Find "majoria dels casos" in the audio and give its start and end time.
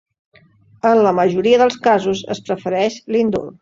1.19-2.25